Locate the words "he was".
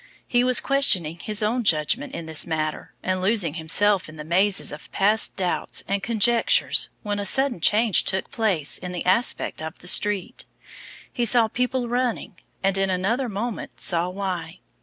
0.27-0.61